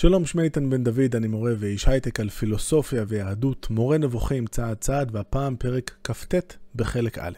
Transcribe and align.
שלום, 0.00 0.26
שמי 0.26 0.42
איתן 0.42 0.70
בן 0.70 0.84
דוד, 0.84 1.16
אני 1.16 1.26
מורה 1.26 1.52
ואיש 1.58 1.88
הייטק 1.88 2.20
על 2.20 2.28
פילוסופיה 2.28 3.04
ויהדות, 3.08 3.70
מורה 3.70 3.98
נבוכים 3.98 4.46
צעד 4.46 4.76
צעד, 4.76 5.14
והפעם 5.14 5.56
פרק 5.56 5.96
כ"ט 6.04 6.34
בחלק 6.74 7.18
א'. 7.18 7.32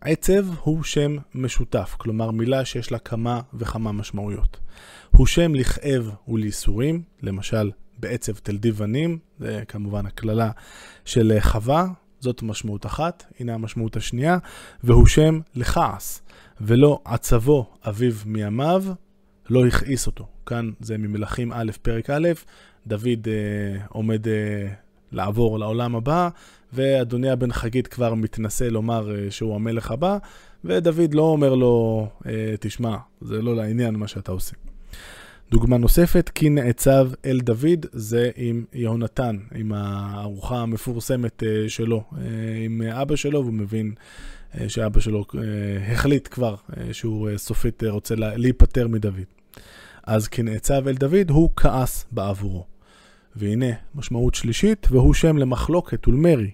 עצב 0.00 0.46
הוא 0.60 0.82
שם 0.82 1.16
משותף, 1.34 1.94
כלומר 1.98 2.30
מילה 2.30 2.64
שיש 2.64 2.92
לה 2.92 2.98
כמה 2.98 3.40
וכמה 3.54 3.92
משמעויות. 3.92 4.60
הוא 5.10 5.26
שם 5.26 5.54
לכאב 5.54 6.10
ולייסורים, 6.28 7.02
למשל 7.22 7.70
בעצב 7.98 8.32
תל 8.32 8.56
דיוונים, 8.56 9.18
זה 9.38 9.62
כמובן 9.68 10.06
הקללה 10.06 10.50
של 11.04 11.36
חווה, 11.40 11.86
זאת 12.20 12.42
משמעות 12.42 12.86
אחת, 12.86 13.24
הנה 13.40 13.54
המשמעות 13.54 13.96
השנייה, 13.96 14.38
והוא 14.84 15.06
שם 15.06 15.40
לכעס, 15.54 16.22
ולא 16.60 17.00
עצבו 17.04 17.70
אביו 17.88 18.14
מימיו, 18.26 18.84
לא 19.50 19.66
הכעיס 19.66 20.06
אותו. 20.06 20.31
כאן 20.46 20.70
זה 20.80 20.98
ממלכים 20.98 21.52
א', 21.52 21.70
פרק 21.82 22.10
א', 22.10 22.28
דוד 22.86 23.28
אה, 23.28 23.84
עומד 23.88 24.28
אה, 24.28 24.68
לעבור 25.12 25.58
לעולם 25.58 25.96
הבא, 25.96 26.28
ואדוניה 26.72 27.36
בן 27.36 27.52
חגית 27.52 27.86
כבר 27.86 28.14
מתנשא 28.14 28.64
לומר 28.64 29.14
אה, 29.14 29.30
שהוא 29.30 29.54
המלך 29.54 29.90
הבא, 29.90 30.18
ודוד 30.64 31.14
לא 31.14 31.22
אומר 31.22 31.54
לו, 31.54 32.06
אה, 32.26 32.54
תשמע, 32.60 32.96
זה 33.20 33.42
לא 33.42 33.56
לעניין 33.56 33.96
מה 33.96 34.08
שאתה 34.08 34.32
עושה. 34.32 34.54
דוגמה 35.50 35.76
נוספת, 35.78 36.30
כי 36.34 36.48
נעצב 36.48 37.10
אל 37.24 37.40
דוד, 37.40 37.86
זה 37.92 38.30
עם 38.36 38.64
יהונתן, 38.72 39.36
עם 39.54 39.72
הארוחה 39.72 40.58
המפורסמת 40.58 41.42
אה, 41.42 41.68
שלו, 41.68 42.04
אה, 42.16 42.22
עם 42.64 42.82
אבא 42.82 43.16
שלו, 43.16 43.42
והוא 43.42 43.54
מבין 43.54 43.94
אה, 44.60 44.68
שאבא 44.68 45.00
שלו 45.00 45.24
אה, 45.34 45.92
החליט 45.92 46.28
כבר 46.30 46.54
אה, 46.76 46.94
שהוא 46.94 47.28
סופית 47.36 47.82
רוצה 47.84 48.14
לה, 48.14 48.36
להיפטר 48.36 48.88
מדוד. 48.88 49.14
אז 50.06 50.28
כי 50.28 50.42
נעצב 50.42 50.88
אל 50.88 50.94
דוד, 50.94 51.30
הוא 51.30 51.50
כעס 51.56 52.04
בעבורו. 52.12 52.64
והנה, 53.36 53.66
משמעות 53.94 54.34
שלישית, 54.34 54.86
והוא 54.90 55.14
שם 55.14 55.36
למחלוקת 55.36 56.08
ולמרי. 56.08 56.50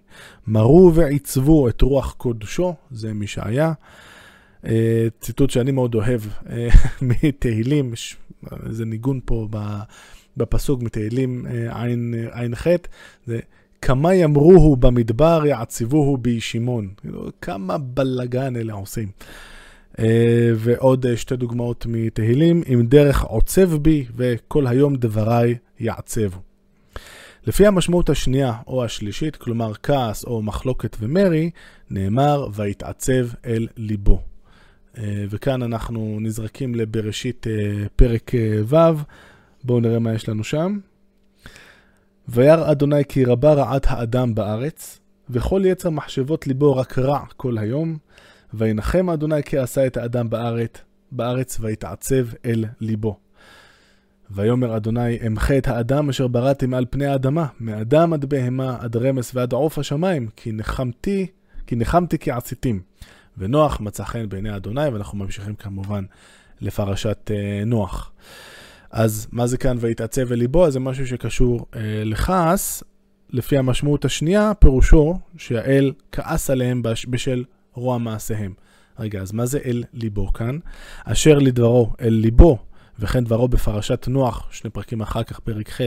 מרו 0.47 0.93
ועיצבו 0.95 1.69
את 1.69 1.83
רוח 1.83 2.13
קודשו, 2.13 2.75
זה 2.91 3.15
מי 3.15 3.27
שהיה. 3.27 3.73
ציטוט 5.21 5.51
שאני 5.51 5.71
מאוד 5.71 5.95
אוהב 5.95 6.21
מתהילים, 7.23 7.93
איזה 8.67 8.85
ניגון 8.85 9.21
פה 9.25 9.49
בפסוק 10.37 10.83
מתהילים 10.83 11.47
ע"ח, 12.31 12.67
זה 13.27 13.39
כמה 13.83 14.15
ימרוהו 14.15 14.77
במדבר 14.77 15.43
יעציבוהו 15.47 16.17
בישימון. 16.17 16.89
כאילו, 16.97 17.29
כמה 17.43 17.79
בלגן 17.79 18.57
אלה 18.57 18.73
עושים. 18.73 19.09
אה, 19.99 20.51
ועוד 20.55 21.07
אה, 21.07 21.17
שתי 21.17 21.37
דוגמאות 21.37 21.87
מתהילים, 21.89 22.63
אם 22.73 22.87
דרך 22.87 23.23
עוצב 23.23 23.77
בי 23.77 24.07
וכל 24.17 24.67
היום 24.67 24.97
דבריי 24.97 25.57
יעצבו. 25.81 26.39
לפי 27.47 27.67
המשמעות 27.67 28.11
השנייה 28.11 28.53
או 28.67 28.85
השלישית, 28.85 29.37
כלומר 29.37 29.73
כעס 29.83 30.25
או 30.25 30.43
מחלוקת 30.43 30.97
ומרי, 31.01 31.51
נאמר 31.91 32.49
ויתעצב 32.55 33.27
אל 33.47 33.67
ליבו. 33.77 34.21
אה, 34.99 35.25
וכאן 35.31 35.63
אנחנו 35.63 36.19
נזרקים 36.21 36.75
לבראשית 36.75 37.47
פרק 37.97 38.33
ו', 38.65 38.77
בואו 39.65 39.81
נראה 39.81 39.99
מה 39.99 40.15
יש 40.15 40.29
לנו 40.29 40.45
שם. 40.45 40.79
וירא 42.29 42.71
אדוני 42.71 43.05
כי 43.09 43.25
רבה 43.25 43.53
רעת 43.53 43.87
האדם 43.89 44.35
בארץ, 44.35 45.01
וכל 45.31 45.62
יצר 45.65 45.91
מחשבות 45.91 46.47
ליבו 46.47 46.77
רק 46.77 46.99
רע 46.99 47.21
כל 47.37 47.59
היום, 47.59 47.99
וינחם 48.55 49.11
אדוני 49.11 49.43
כי 49.43 49.59
עשה 49.59 49.87
את 49.87 49.97
האדם 49.97 50.31
בארץ, 50.31 50.71
בארץ 51.13 51.59
ויתעצב 51.61 52.27
אל 52.45 52.65
ליבו. 52.81 53.17
ויאמר 54.31 54.77
אדוני 54.77 55.27
אמחה 55.27 55.59
את 55.59 55.69
האדם 55.69 56.09
אשר 56.09 56.29
בראתי 56.29 56.67
מעל 56.67 56.87
פני 56.91 57.07
האדמה, 57.07 57.47
מאדם 57.61 58.13
עד 58.13 58.25
בהמה, 58.25 58.77
עד 58.81 58.97
רמס 58.97 59.35
ועד 59.35 59.53
עוף 59.53 59.79
השמיים, 59.79 60.29
כי 60.37 60.53
נחמתי, 60.53 61.27
כי 61.67 61.77
נחמתי 61.77 62.19
כי 62.19 62.31
עשיתים. 62.31 62.81
ונוח 63.39 63.81
מצא 63.81 64.05
חן 64.05 64.28
בעיני 64.28 64.56
אדוני, 64.56 64.89
ואנחנו 64.89 65.19
ממשיכים 65.19 65.55
כמובן 65.55 66.05
לפרשת 66.61 67.31
אה, 67.34 67.65
נוח. 67.65 68.12
אז 68.91 69.27
מה 69.33 69.47
זה 69.47 69.59
כאן 69.59 69.77
ויתעצב 69.81 70.33
אל 70.33 70.39
ליבו? 70.39 70.71
זה 70.71 70.81
משהו 70.81 71.06
שקשור 71.06 71.67
אה, 71.77 71.81
לכעס. 72.05 72.83
לפי 73.31 73.59
המשמעות 73.59 74.05
השנייה, 74.05 74.53
פירושו 74.55 75.19
שהאל 75.37 75.93
כעס 76.12 76.51
עליהם 76.51 76.83
בשל 77.09 77.45
רוע 77.78 77.99
מעשיהם. 77.99 78.53
רגע, 78.99 79.21
אז 79.21 79.33
מה 79.33 79.47
זה 79.47 79.59
אל 79.65 79.84
ליבו 79.94 80.33
כאן? 80.33 80.59
אשר 81.05 81.39
לדברו 81.39 81.93
אל 82.00 82.12
ליבו, 82.12 82.59
וכן 82.99 83.25
דברו 83.25 83.49
בפרשת 83.49 84.09
נוח, 84.09 84.49
שני 84.50 84.71
פרקים 84.71 85.00
אחר 85.00 85.22
כך, 85.22 85.41
פרק 85.41 85.71
ח', 85.71 85.81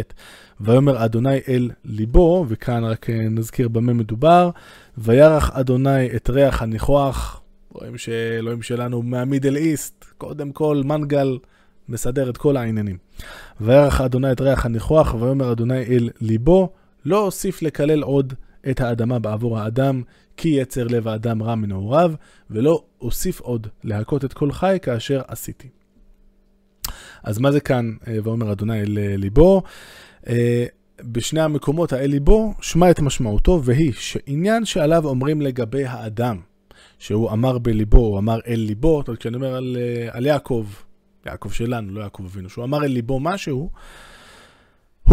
ויאמר 0.62 1.06
אדוני 1.06 1.40
אל 1.48 1.72
ליבו, 1.86 2.46
וכאן 2.48 2.84
רק 2.84 3.10
אה, 3.10 3.16
נזכיר 3.30 3.68
במה 3.68 3.94
מדובר, 3.94 4.50
וירח 4.98 5.52
אדוני 5.54 6.16
את 6.16 6.30
ריח 6.30 6.62
הניחוח, 6.62 7.42
רואים 7.70 7.98
שאלוהים 7.98 8.62
שלנו 8.62 9.02
מהמידל 9.02 9.56
איסט, 9.56 10.06
קודם 10.18 10.52
כל 10.52 10.82
מנגל 10.86 11.38
מסדר 11.90 12.30
את 12.30 12.38
כל 12.38 12.58
העניינים. 12.58 12.98
וירח 13.62 14.02
אדוני 14.02 14.32
את 14.32 14.42
ריח 14.42 14.66
הניחוח, 14.66 15.14
ויאמר 15.14 15.52
אדוני 15.52 15.84
אל 15.84 16.10
ליבו, 16.22 16.70
לא 17.06 17.26
אוסיף 17.26 17.62
לקלל 17.62 18.02
עוד 18.02 18.34
את 18.70 18.82
האדמה 18.82 19.20
בעבור 19.20 19.60
האדם, 19.60 20.02
כי 20.38 20.50
יצר 20.50 20.88
לב 20.88 21.08
האדם 21.08 21.44
רע 21.44 21.56
מנעוריו, 21.56 22.14
ולא 22.50 22.84
אוסיף 23.02 23.40
עוד 23.40 23.68
להכות 23.84 24.26
את 24.26 24.34
כל 24.34 24.52
חי 24.52 24.78
כאשר 24.82 25.22
עשיתי. 25.28 25.70
אז 27.24 27.40
מה 27.40 27.52
זה 27.52 27.60
כאן, 27.60 27.96
אה, 28.08 28.18
ואומר 28.24 28.52
אדוני 28.52 28.82
אל 28.82 28.98
אה, 28.98 29.18
ליבו? 29.18 29.62
אה, 30.28 30.66
בשני 31.02 31.42
המקומות 31.42 31.94
האל 31.94 32.10
ליבו, 32.10 32.54
שמע 32.62 32.92
את 32.92 33.00
משמעותו, 33.00 33.62
והיא 33.64 33.94
שעניין 33.94 34.66
שעליו 34.66 35.06
אומרים 35.06 35.42
לגבי 35.42 35.86
האדם, 35.86 36.38
שהוא 37.00 37.32
אמר 37.32 37.58
בליבו, 37.58 37.98
הוא 37.98 38.18
אמר 38.18 38.40
אל 38.48 38.60
ליבו, 38.60 38.98
זאת 39.00 39.08
אומרת, 39.08 39.20
כשאני 39.20 39.36
אומר 39.36 39.56
על, 39.56 39.78
על 40.12 40.26
יעקב, 40.26 40.66
יעקב 41.26 41.50
שלנו, 41.50 41.94
לא 41.94 42.02
יעקב 42.02 42.24
אבינו, 42.26 42.50
שהוא 42.50 42.64
אמר 42.64 42.84
אל 42.84 42.92
ליבו 42.92 43.20
משהו, 43.20 43.70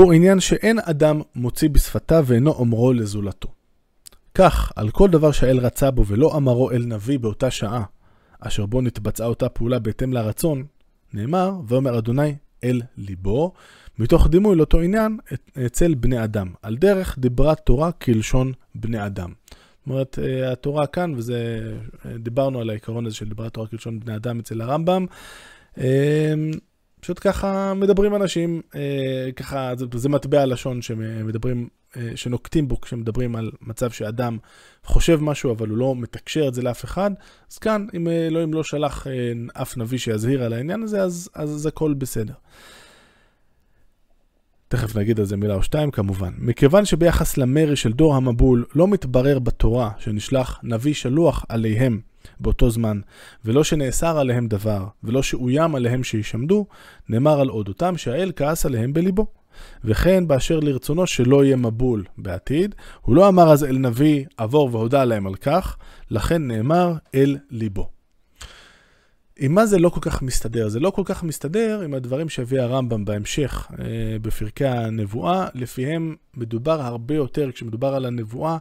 הוא 0.02 0.12
עניין 0.12 0.40
שאין 0.40 0.78
אדם 0.78 1.20
מוציא 1.34 1.68
בשפתיו 1.68 2.24
ואינו 2.26 2.50
אומרו 2.50 2.92
לזולתו. 2.92 3.48
כך, 4.34 4.72
על 4.76 4.90
כל 4.90 5.08
דבר 5.08 5.32
שהאל 5.32 5.58
רצה 5.58 5.90
בו 5.90 6.06
ולא 6.06 6.36
אמרו 6.36 6.70
אל 6.70 6.84
נביא 6.86 7.18
באותה 7.18 7.50
שעה, 7.50 7.84
אשר 8.40 8.66
בו 8.66 8.80
נתבצעה 8.80 9.26
אותה 9.26 9.48
פעולה 9.48 9.78
בהתאם 9.78 10.12
לרצון, 10.12 10.64
נאמר, 11.12 11.52
ואומר 11.68 11.98
אדוני 11.98 12.34
אל 12.64 12.82
ליבו, 12.96 13.52
מתוך 13.98 14.28
דימוי 14.28 14.56
לאותו 14.56 14.80
עניין 14.80 15.18
אצל 15.66 15.94
בני 15.94 16.24
אדם, 16.24 16.52
על 16.62 16.76
דרך 16.76 17.18
דיברת 17.18 17.60
תורה 17.60 17.92
כלשון 17.92 18.52
בני 18.74 19.06
אדם. 19.06 19.32
זאת 19.50 19.86
אומרת, 19.86 20.18
אה, 20.18 20.52
התורה 20.52 20.86
כאן, 20.86 21.14
וזה, 21.16 21.70
אה, 22.06 22.18
דיברנו 22.18 22.60
על 22.60 22.70
העיקרון 22.70 23.06
הזה 23.06 23.14
של 23.14 23.28
דיברת 23.28 23.54
תורה 23.54 23.66
כלשון 23.66 24.00
בני 24.00 24.16
אדם 24.16 24.38
אצל 24.38 24.60
הרמב"ם, 24.60 25.06
אה, 25.78 26.34
פשוט 27.00 27.18
ככה 27.20 27.74
מדברים 27.74 28.14
אנשים, 28.14 28.62
ככה, 29.36 29.72
זה, 29.76 29.86
זה 29.94 30.08
מטבע 30.08 30.46
לשון 30.46 30.82
שמדברים 30.82 31.68
אה, 31.96 32.10
שנוקטים 32.14 32.68
בו 32.68 32.80
כשמדברים 32.80 33.36
על 33.36 33.50
מצב 33.60 33.90
שאדם 33.90 34.38
חושב 34.84 35.18
משהו 35.22 35.52
אבל 35.52 35.68
הוא 35.68 35.78
לא 35.78 35.94
מתקשר 35.96 36.48
את 36.48 36.54
זה 36.54 36.62
לאף 36.62 36.84
אחד, 36.84 37.10
אז 37.50 37.58
כאן 37.58 37.86
אם 37.94 38.08
אלוהים 38.08 38.54
לא 38.54 38.64
שלח 38.64 39.06
אה, 39.06 39.12
אף 39.62 39.76
נביא 39.76 39.98
שיזהיר 39.98 40.42
על 40.42 40.52
העניין 40.52 40.82
הזה, 40.82 41.02
אז, 41.02 41.30
אז 41.34 41.66
הכל 41.66 41.94
בסדר. 41.94 42.34
תכף 44.68 44.96
נגיד 44.96 45.20
על 45.20 45.26
זה 45.26 45.36
מילה 45.36 45.54
או 45.54 45.62
שתיים 45.62 45.90
כמובן. 45.90 46.32
מכיוון 46.38 46.84
שביחס 46.84 47.36
למרי 47.36 47.76
של 47.76 47.92
דור 47.92 48.14
המבול 48.14 48.64
לא 48.74 48.88
מתברר 48.88 49.38
בתורה 49.38 49.90
שנשלח 49.98 50.60
נביא 50.62 50.94
שלוח 50.94 51.44
עליהם 51.48 52.00
באותו 52.40 52.70
זמן, 52.70 53.00
ולא 53.44 53.64
שנאסר 53.64 54.18
עליהם 54.18 54.46
דבר, 54.46 54.86
ולא 55.04 55.22
שאוים 55.22 55.74
עליהם 55.74 56.04
שישמדו, 56.04 56.66
נאמר 57.08 57.40
על 57.40 57.50
אודותם 57.50 57.96
שהאל 57.96 58.32
כעס 58.36 58.66
עליהם 58.66 58.92
בליבו. 58.92 59.26
וכן 59.84 60.28
באשר 60.28 60.60
לרצונו 60.60 61.06
שלא 61.06 61.44
יהיה 61.44 61.56
מבול 61.56 62.04
בעתיד. 62.18 62.74
הוא 63.00 63.16
לא 63.16 63.28
אמר 63.28 63.52
אז 63.52 63.64
אל 63.64 63.78
נביא 63.78 64.24
עבור 64.36 64.74
והודה 64.74 65.04
להם 65.04 65.26
על 65.26 65.34
כך, 65.34 65.76
לכן 66.10 66.46
נאמר 66.46 66.94
אל 67.14 67.36
ליבו. 67.50 67.88
עם 69.38 69.54
מה 69.54 69.66
זה 69.66 69.78
לא 69.78 69.88
כל 69.88 70.00
כך 70.00 70.22
מסתדר? 70.22 70.68
זה 70.68 70.80
לא 70.80 70.90
כל 70.90 71.02
כך 71.04 71.22
מסתדר 71.22 71.80
עם 71.80 71.94
הדברים 71.94 72.28
שהביא 72.28 72.60
הרמב"ם 72.60 73.04
בהמשך 73.04 73.68
אה, 73.78 73.84
בפרקי 74.22 74.66
הנבואה, 74.66 75.46
לפיהם 75.54 76.16
מדובר 76.36 76.82
הרבה 76.82 77.14
יותר, 77.14 77.52
כשמדובר 77.52 77.94
על 77.94 78.04
הנבואה, 78.04 78.56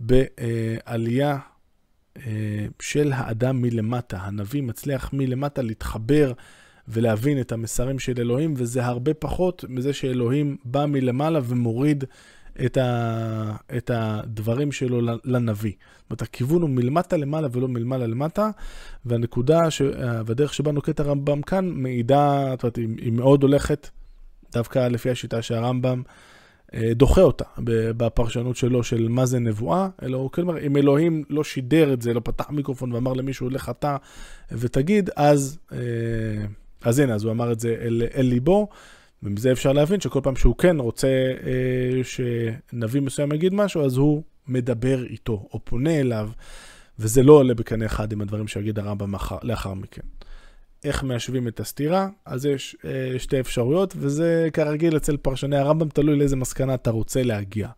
בעלייה 0.00 1.38
של 2.80 3.12
האדם 3.14 3.62
מלמטה. 3.62 4.18
הנביא 4.18 4.62
מצליח 4.62 5.10
מלמטה 5.12 5.62
להתחבר 5.62 6.32
ולהבין 6.88 7.40
את 7.40 7.52
המסרים 7.52 7.98
של 7.98 8.12
אלוהים, 8.18 8.54
וזה 8.56 8.84
הרבה 8.84 9.14
פחות 9.14 9.64
מזה 9.68 9.92
שאלוהים 9.92 10.56
בא 10.64 10.86
מלמעלה 10.86 11.40
ומוריד 11.44 12.04
את, 12.64 12.76
ה, 12.76 13.56
את 13.76 13.90
הדברים 13.94 14.72
שלו 14.72 15.00
לנביא. 15.24 15.72
זאת 15.72 16.10
אומרת, 16.10 16.22
הכיוון 16.22 16.62
הוא 16.62 16.70
מלמטה 16.70 17.16
למעלה 17.16 17.48
ולא 17.52 17.68
מלמעלה 17.68 18.06
למטה, 18.06 18.50
והנקודה, 19.04 19.70
ש, 19.70 19.82
והדרך 20.26 20.54
שבה 20.54 20.72
נוקט 20.72 21.00
הרמב"ם 21.00 21.42
כאן 21.42 21.68
מעידה, 21.68 22.44
זאת 22.50 22.62
אומרת, 22.62 22.76
היא, 22.76 23.12
מאוד 23.12 23.42
הולכת 23.42 23.88
דווקא 24.52 24.88
לפי 24.88 25.10
השיטה 25.10 25.42
שהרמב"ם 25.42 26.02
אה, 26.06 26.12
דוחה 26.74 27.20
אותה 27.20 27.44
בפרשנות 27.96 28.56
שלו 28.56 28.84
של 28.84 29.08
מה 29.08 29.26
זה 29.26 29.38
נבואה, 29.38 29.88
אלא 30.02 30.28
כלומר, 30.32 30.66
אם 30.66 30.76
אלוהים 30.76 31.24
לא 31.30 31.44
שידר 31.44 31.92
את 31.92 32.02
זה, 32.02 32.14
לא 32.14 32.20
פתח 32.24 32.50
מיקרופון 32.50 32.92
ואמר 32.92 33.12
למישהו, 33.12 33.50
לך 33.50 33.70
אתה 33.70 33.96
ותגיד, 34.52 35.10
אז, 35.16 35.58
אה, 35.72 35.78
אז 36.82 36.98
הנה, 36.98 37.14
אז 37.14 37.24
הוא 37.24 37.32
אמר 37.32 37.52
את 37.52 37.60
זה 37.60 37.76
אל, 37.80 38.02
אל 38.14 38.26
ליבו, 38.26 38.68
ומזה 39.22 39.52
אפשר 39.52 39.72
להבין 39.72 40.00
שכל 40.00 40.20
פעם 40.22 40.36
שהוא 40.36 40.56
כן 40.56 40.78
רוצה 40.78 41.08
אה, 41.08 42.04
שנביא 42.04 43.00
מסוים 43.00 43.32
יגיד 43.32 43.54
משהו, 43.54 43.84
אז 43.84 43.96
הוא 43.96 44.22
מדבר 44.48 45.04
איתו, 45.04 45.48
או 45.52 45.60
פונה 45.64 46.00
אליו, 46.00 46.30
וזה 46.98 47.22
לא 47.22 47.32
עולה 47.32 47.54
בקנה 47.54 47.86
אחד 47.86 48.12
עם 48.12 48.20
הדברים 48.20 48.48
שיגיד 48.48 48.78
הרמב"ם 48.78 49.14
לאחר 49.42 49.74
מכן. 49.74 50.02
איך 50.84 51.02
מיישבים 51.02 51.48
את 51.48 51.60
הסתירה, 51.60 52.08
אז 52.26 52.46
יש 52.46 52.76
אה, 52.84 53.18
שתי 53.18 53.40
אפשרויות, 53.40 53.94
וזה 53.96 54.48
כרגיל 54.52 54.96
אצל 54.96 55.16
פרשני 55.16 55.56
הרמב"ם, 55.56 55.88
תלוי 55.88 56.16
לאיזה 56.16 56.36
מסקנה 56.36 56.74
אתה 56.74 56.90
רוצה 56.90 57.22
להגיע. 57.22 57.68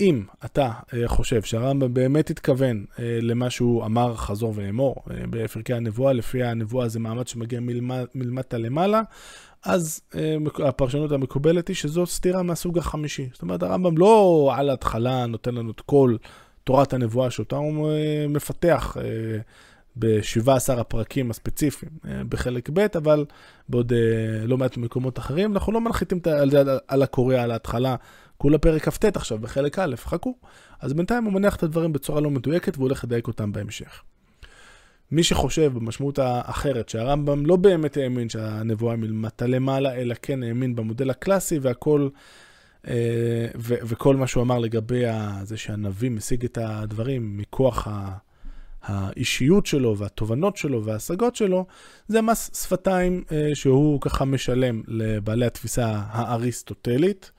אם 0.00 0.22
אתה 0.44 0.70
אה, 0.94 1.08
חושב 1.08 1.42
שהרמב"ם 1.42 1.94
באמת 1.94 2.30
התכוון 2.30 2.84
אה, 2.98 3.18
למה 3.22 3.50
שהוא 3.50 3.84
אמר 3.84 4.16
חזור 4.16 4.52
ואמור 4.56 4.96
אה, 5.10 5.16
בפרקי 5.30 5.74
הנבואה, 5.74 6.12
לפי 6.12 6.42
הנבואה 6.42 6.88
זה 6.88 7.00
מעמד 7.00 7.28
שמגיע 7.28 7.60
מלמטה, 7.60 8.04
מלמטה 8.14 8.58
למעלה, 8.58 9.02
אז 9.64 10.00
אה, 10.14 10.36
הפרשנות 10.68 11.12
המקובלת 11.12 11.68
היא 11.68 11.76
שזו 11.76 12.06
סתירה 12.06 12.42
מהסוג 12.42 12.78
החמישי. 12.78 13.28
זאת 13.32 13.42
אומרת, 13.42 13.62
הרמב"ם 13.62 13.98
לא 13.98 14.50
על 14.56 14.70
ההתחלה 14.70 15.26
נותן 15.26 15.54
לנו 15.54 15.70
את 15.70 15.80
כל 15.80 16.16
תורת 16.64 16.92
הנבואה 16.92 17.30
שאותה 17.30 17.56
הוא 17.56 17.90
אה, 17.90 18.26
מפתח. 18.28 18.96
אה, 19.00 19.38
ב-17 19.98 20.72
הפרקים 20.72 21.30
הספציפיים 21.30 21.92
אה, 22.08 22.24
בחלק 22.28 22.70
ב', 22.72 22.86
אבל 22.96 23.24
בעוד 23.68 23.92
אה, 23.92 24.46
לא 24.46 24.58
מעט 24.58 24.76
מקומות 24.76 25.18
אחרים, 25.18 25.52
אנחנו 25.52 25.72
לא 25.72 25.80
מנחיתים 25.80 26.20
על 26.40 26.50
זה 26.50 26.62
על 26.88 27.02
הקורא 27.02 27.36
על 27.36 27.50
ההתחלה, 27.50 27.96
כולה 28.38 28.58
פרק 28.58 28.88
כ"ט 28.88 29.16
עכשיו 29.16 29.38
בחלק 29.38 29.78
א', 29.78 29.94
חכו. 29.96 30.34
אז 30.80 30.92
בינתיים 30.92 31.24
הוא 31.24 31.32
מניח 31.32 31.56
את 31.56 31.62
הדברים 31.62 31.92
בצורה 31.92 32.20
לא 32.20 32.30
מדויקת 32.30 32.76
והוא 32.76 32.86
הולך 32.86 33.04
לדייק 33.04 33.26
אותם 33.26 33.52
בהמשך. 33.52 34.02
מי 35.12 35.22
שחושב 35.22 35.72
במשמעות 35.74 36.18
האחרת, 36.18 36.88
שהרמב"ם 36.88 37.46
לא 37.46 37.56
באמת 37.56 37.96
האמין 37.96 38.28
שהנבואה 38.28 38.96
מלמטה 38.96 39.46
למעלה, 39.46 39.94
אלא 39.94 40.14
כן 40.22 40.42
האמין 40.42 40.76
במודל 40.76 41.10
הקלאסי 41.10 41.58
והכל, 41.58 42.08
אה, 42.88 43.46
וכל 43.58 44.16
מה 44.16 44.26
שהוא 44.26 44.42
אמר 44.42 44.58
לגבי 44.58 45.04
זה 45.42 45.56
שהנביא 45.56 46.10
משיג 46.10 46.44
את 46.44 46.58
הדברים 46.58 47.36
מכוח 47.36 47.88
ה... 47.88 48.16
האישיות 48.82 49.66
שלו 49.66 49.98
והתובנות 49.98 50.56
שלו 50.56 50.84
וההשגות 50.84 51.36
שלו, 51.36 51.66
זה 52.08 52.22
מס 52.22 52.64
שפתיים 52.64 53.24
אה, 53.32 53.50
שהוא 53.54 54.00
ככה 54.00 54.24
משלם 54.24 54.82
לבעלי 54.88 55.46
התפיסה 55.46 55.86
האריסטוטלית. 56.08 57.30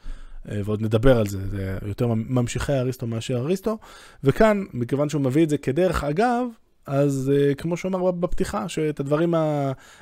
אה, 0.51 0.62
ועוד 0.65 0.81
נדבר 0.81 1.19
על 1.19 1.27
זה, 1.27 1.47
זה 1.47 1.77
יותר 1.86 2.07
ממשיכי 2.07 2.74
אריסטו 2.74 3.07
מאשר 3.07 3.38
אריסטו. 3.38 3.77
וכאן, 4.24 4.63
מכיוון 4.74 5.09
שהוא 5.09 5.21
מביא 5.21 5.44
את 5.44 5.50
זה 5.50 5.57
כדרך 5.57 6.03
אגב, 6.03 6.45
אז 6.86 7.31
אה, 7.36 7.56
כמו 7.56 7.77
שהוא 7.77 7.89
אמר 7.89 8.12
בפתיחה, 8.12 8.69
שאת 8.69 9.00
הדברים 9.00 9.33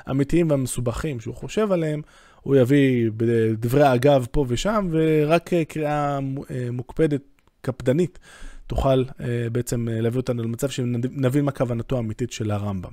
האמיתיים 0.05 0.49
והמסובכים 0.49 1.19
שהוא 1.19 1.35
חושב 1.35 1.71
עליהם, 1.71 2.01
הוא 2.41 2.55
יביא 2.55 3.09
בדברי 3.17 3.93
אגב 3.93 4.27
פה 4.31 4.45
ושם, 4.47 4.87
ורק 4.91 5.49
קריאה 5.67 6.19
מוקפדת, 6.71 7.21
קפדנית, 7.61 8.19
תוכל 8.67 9.03
uh, 9.07 9.23
בעצם 9.51 9.87
uh, 9.87 10.01
להביא 10.01 10.19
אותנו 10.19 10.43
למצב 10.43 10.69
שנבין 10.69 11.45
מה 11.45 11.51
כוונתו 11.51 11.95
האמיתית 11.95 12.31
של 12.31 12.51
הרמב"ם. 12.51 12.91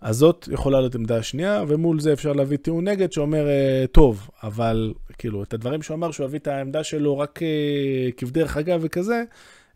אז 0.00 0.16
זאת 0.16 0.48
יכולה 0.52 0.80
להיות 0.80 0.94
עמדה 0.94 1.22
שנייה, 1.22 1.64
ומול 1.68 2.00
זה 2.00 2.12
אפשר 2.12 2.32
להביא 2.32 2.56
טיעון 2.56 2.88
נגד 2.88 3.12
שאומר, 3.12 3.46
uh, 3.46 3.86
טוב, 3.86 4.30
אבל 4.42 4.94
כאילו, 5.18 5.42
את 5.42 5.54
הדברים 5.54 5.82
שהוא 5.82 5.94
אמר, 5.94 6.10
שהוא 6.10 6.26
יביא 6.26 6.38
את 6.38 6.46
העמדה 6.46 6.84
שלו 6.84 7.18
רק 7.18 7.38
uh, 7.38 8.12
כבדרך 8.16 8.56
אגב 8.56 8.80
וכזה, 8.82 9.22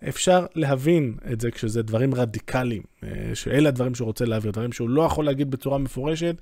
אפשר 0.08 0.47
להבין 0.55 1.14
את 1.32 1.41
זה 1.41 1.50
כשזה 1.50 1.82
דברים 1.82 2.14
רדיקליים, 2.14 2.82
uh, 2.82 3.06
שאלה 3.35 3.69
הדברים 3.69 3.94
שהוא 3.94 4.06
רוצה 4.06 4.25
להעביר, 4.25 4.53
דברים 4.53 4.73
שהוא 4.73 4.88
לא 4.88 5.03
יכול 5.03 5.25
להגיד 5.25 5.50
בצורה 5.50 5.79
מפורשת, 5.79 6.37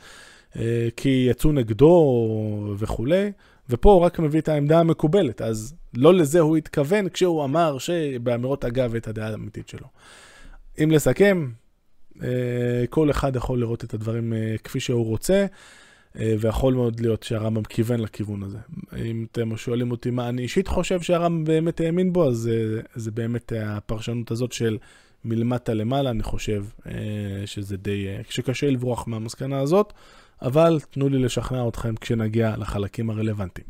uh, 0.53 0.57
כי 0.97 1.27
יצאו 1.31 1.53
נגדו 1.53 2.75
וכולי. 2.79 3.33
ופה 3.71 3.93
הוא 3.93 4.01
רק 4.01 4.19
מביא 4.19 4.41
את 4.41 4.49
העמדה 4.49 4.81
המקובלת, 4.81 5.43
אז 5.43 5.75
לא 5.95 6.15
לזה 6.15 6.41
הוא 6.41 6.57
התכוון 6.57 7.09
כשהוא 7.09 7.45
אמר 7.45 7.79
שבאמירות 7.79 8.65
אגב 8.65 8.95
את 8.95 9.09
הדעה 9.09 9.31
האמיתית 9.31 9.69
שלו. 9.69 9.87
אם 10.83 10.91
לסכם, 10.91 11.49
אה, 12.23 12.85
כל 12.91 13.11
אחד 13.11 13.37
יכול 13.37 13.61
לראות 13.61 13.85
את 13.85 13.95
הדברים 13.95 14.33
אה, 14.33 14.55
כפי 14.65 14.81
שהוא 14.81 15.07
רוצה, 15.07 15.47
אה, 16.19 16.35
ויכול 16.41 16.75
מאוד 16.75 17.01
להיות 17.01 17.23
שהרמב"ם 17.23 17.63
כיוון 17.63 18.01
לכיוון 18.01 18.43
הזה. 18.43 18.59
אם 18.97 19.27
אתם 19.33 19.57
שואלים 19.57 19.91
אותי 19.91 20.11
מה 20.11 20.29
אני 20.29 20.43
אישית 20.43 20.69
חושב 20.69 21.01
שהרמב"ם 21.01 21.45
באמת 21.45 21.81
האמין 21.81 22.13
בו, 22.13 22.29
אז 22.29 22.37
זה, 22.37 22.81
זה 22.95 23.11
באמת 23.11 23.53
הפרשנות 23.57 24.31
הזאת 24.31 24.53
של 24.53 24.79
מלמטה 25.25 25.75
למעלה, 25.75 26.11
אני 26.11 26.23
חושב 26.23 26.65
שזה 27.47 27.77
די, 27.77 28.07
שקשה 28.29 28.71
לברוח 28.71 29.09
מהמסקנה 29.09 29.61
הזאת. 29.61 29.93
אבל 30.45 30.81
תנו 30.91 31.09
לי 31.09 31.19
לשכנע 31.19 31.69
אתכם 31.69 31.95
כשנגיע 31.97 32.55
לחלקים 32.59 33.11
הרלוונטיים. 33.11 33.67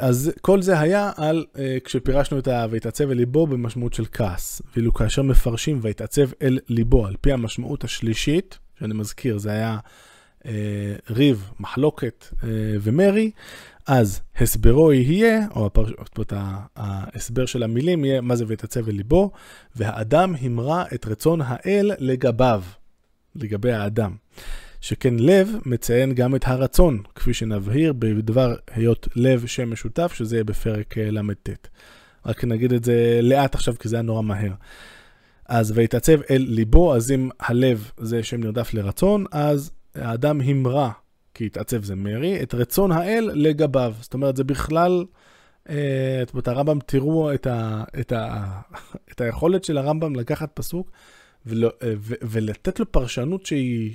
אז 0.00 0.32
כל 0.40 0.62
זה 0.62 0.80
היה 0.80 1.12
על 1.16 1.44
uh, 1.54 1.58
כשפירשנו 1.84 2.38
את 2.38 2.48
ה... 2.48 2.66
ויתעצב 2.70 3.10
אל 3.10 3.16
ליבו 3.16 3.46
במשמעות 3.46 3.94
של 3.94 4.04
כעס. 4.12 4.62
ואילו 4.74 4.94
כאשר 4.94 5.22
מפרשים 5.22 5.78
ויתעצב 5.82 6.28
אל 6.42 6.58
ליבו 6.68 7.06
על 7.06 7.16
פי 7.20 7.32
המשמעות 7.32 7.84
השלישית, 7.84 8.58
שאני 8.78 8.94
מזכיר, 8.94 9.38
זה 9.38 9.50
היה 9.50 9.78
uh, 10.38 10.46
ריב, 11.10 11.50
מחלוקת 11.60 12.26
uh, 12.32 12.44
ומרי, 12.80 13.30
אז 13.86 14.20
הסברו 14.36 14.92
יהיה, 14.92 15.46
או 15.56 15.66
הפרש... 15.66 15.92
ההסבר 16.76 17.46
של 17.46 17.62
המילים 17.62 18.04
יהיה 18.04 18.20
מה 18.20 18.36
זה 18.36 18.44
ויתעצב 18.46 18.88
אל 18.88 18.94
ליבו, 18.94 19.30
והאדם 19.76 20.34
המרה 20.40 20.84
את 20.94 21.06
רצון 21.06 21.40
האל 21.44 21.90
לגביו. 21.98 22.62
לגבי 23.36 23.72
האדם. 23.72 24.16
שכן 24.80 25.14
לב 25.18 25.48
מציין 25.66 26.14
גם 26.14 26.34
את 26.34 26.44
הרצון, 26.46 27.02
כפי 27.14 27.34
שנבהיר 27.34 27.92
בדבר 27.92 28.54
היות 28.74 29.08
לב 29.16 29.46
שם 29.46 29.70
משותף, 29.70 30.12
שזה 30.14 30.36
יהיה 30.36 30.44
בפרק 30.44 30.98
אה, 30.98 31.10
ל"ט. 31.10 31.48
רק 32.26 32.44
נגיד 32.44 32.72
את 32.72 32.84
זה 32.84 33.20
לאט 33.22 33.54
עכשיו, 33.54 33.74
כי 33.78 33.88
זה 33.88 33.96
היה 33.96 34.02
נורא 34.02 34.22
מהר. 34.22 34.52
אז 35.48 35.72
ויתעצב 35.74 36.20
אל 36.30 36.46
ליבו, 36.48 36.94
אז 36.94 37.10
אם 37.10 37.30
הלב 37.40 37.90
זה 37.98 38.22
שם 38.22 38.40
נרדף 38.40 38.74
לרצון, 38.74 39.24
אז 39.32 39.70
האדם 39.94 40.40
המרה, 40.40 40.90
כי 41.34 41.46
התעצב 41.46 41.84
זה 41.84 41.94
מרי, 41.94 42.42
את 42.42 42.54
רצון 42.54 42.92
האל 42.92 43.30
לגביו. 43.34 43.94
זאת 44.00 44.14
אומרת, 44.14 44.36
זה 44.36 44.44
בכלל, 44.44 45.04
אה, 45.68 46.22
את 46.38 46.48
הרמב"ם, 46.48 46.78
תראו 46.86 47.34
את, 47.34 47.46
ה, 47.46 47.84
את, 48.00 48.12
ה, 48.12 48.50
את 49.12 49.20
היכולת 49.20 49.64
של 49.64 49.78
הרמב"ם 49.78 50.16
לקחת 50.16 50.50
פסוק 50.54 50.90
ולא, 51.46 51.70
אה, 51.82 51.92
ו, 51.98 52.14
ולתת 52.22 52.80
לו 52.80 52.92
פרשנות 52.92 53.46
שהיא 53.46 53.94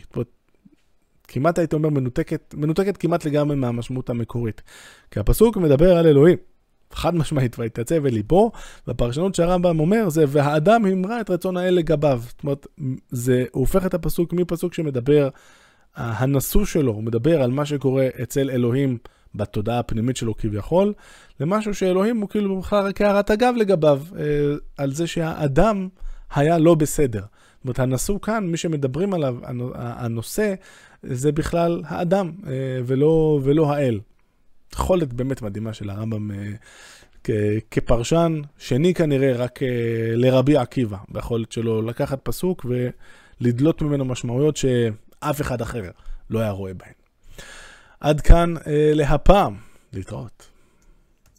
כמעט 1.28 1.60
הייתי 1.60 1.76
אומר 1.76 1.90
מנותקת, 1.90 2.56
מנותקת 2.58 2.98
כמעט 2.98 3.26
לגמרי 3.26 3.56
מהמשמעות 3.56 4.10
המקורית. 4.10 4.62
כי 5.12 5.20
הפסוק 5.20 5.58
מדבר 5.58 5.98
על 5.98 6.08
אלוהים. 6.08 6.38
חד 6.92 7.16
משמעית, 7.16 7.60
ויתעצב 7.60 8.06
אל 8.06 8.14
ליבו, 8.14 8.52
והפרשנות 8.88 9.36
שהרמב"ם 9.36 9.80
אומר 9.80 10.10
זה, 10.10 10.26
והאדם 10.28 10.86
המרה 10.86 11.22
את 11.22 11.30
רצון 11.30 11.58
האל 11.58 11.74
לגביו. 11.74 12.22
זאת 12.28 12.44
אומרת, 12.44 12.68
זה, 13.10 13.46
הוא 13.52 13.62
הופך 13.62 13.86
את 13.86 13.94
הפסוק 13.94 14.34
מפסוק 14.34 14.74
שמדבר, 14.74 15.30
הנשוא 15.96 16.66
שלו, 16.66 16.92
הוא 16.92 17.04
מדבר 17.04 17.42
על 17.42 17.52
מה 17.52 17.66
שקורה 17.66 18.08
אצל 18.24 18.50
אלוהים 18.50 18.98
בתודעה 19.36 19.80
הפנימית 19.80 20.18
שלו 20.18 20.38
כביכול, 20.38 20.94
למשהו 21.40 21.74
שאלוהים 21.74 22.22
הוא 22.22 22.30
כאילו 22.30 22.60
בכלל 22.60 22.86
רק 22.86 23.02
הערת 23.02 23.32
אגב 23.32 23.54
לגביו, 23.58 24.02
אה, 24.18 24.24
על 24.78 24.92
זה 24.92 25.08
שהאדם 25.08 25.88
היה 26.36 26.58
לא 26.58 26.76
בסדר. 26.76 27.22
זאת 27.22 27.64
אומרת, 27.64 27.80
הנשוא 27.80 28.20
כאן, 28.20 28.48
מי 28.48 28.58
שמדברים 28.58 29.14
עליו, 29.14 29.36
הנושא, 29.76 30.54
זה 31.04 31.32
בכלל 31.32 31.82
האדם, 31.86 32.32
אה, 32.48 32.52
ולא, 32.86 33.40
ולא 33.44 33.74
האל. 33.74 34.00
יכולת 34.74 35.14
באמת 35.14 35.42
מדהימה 35.42 35.74
של 35.74 35.90
הרמב"ם 35.90 36.32
אה, 36.32 37.58
כפרשן, 37.72 38.42
שני 38.58 38.94
כנראה 38.94 39.34
רק 39.34 39.64
אה, 39.64 39.68
לרבי 40.16 40.58
עקיבא, 40.58 40.98
ביכולת 41.10 41.52
שלו 41.52 41.82
לקחת 41.82 42.20
פסוק 42.24 42.66
ולדלות 43.42 43.82
ממנו 43.82 44.06
משמעויות 44.06 44.58
שאף 44.58 45.42
אחד 45.42 45.62
אחר 45.62 45.84
לא 46.30 46.40
היה 46.40 46.52
רואה 46.52 46.74
בהן. 46.74 46.94
עד 48.00 48.22
כאן 48.22 48.54
להפעם, 48.94 49.56
להתראות. 49.94 50.55